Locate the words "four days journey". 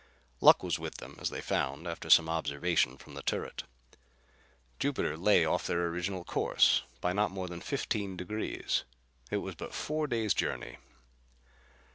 9.75-10.77